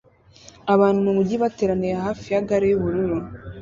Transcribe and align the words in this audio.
Abantu 0.73 0.99
mumujyi 1.05 1.35
bateraniye 1.43 1.95
hafi 2.05 2.25
ya 2.33 2.41
gare 2.47 2.65
yubururu 2.71 3.17